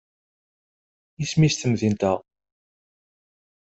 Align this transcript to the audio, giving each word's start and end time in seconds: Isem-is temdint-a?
Isem-is 1.23 1.55
temdint-a? 1.57 2.13